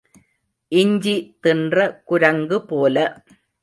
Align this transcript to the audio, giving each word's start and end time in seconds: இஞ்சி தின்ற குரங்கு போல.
இஞ்சி 0.71 1.15
தின்ற 1.39 1.77
குரங்கு 2.05 2.59
போல. 2.65 2.97